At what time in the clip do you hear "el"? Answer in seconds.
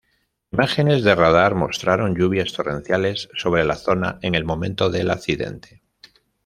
4.33-4.45